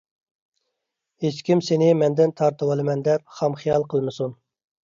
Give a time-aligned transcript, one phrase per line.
[1.25, 4.35] ھېچكىم سېنى مەندىن تارتىۋالىمەن دەپ خام خىيال قىلمىسۇن!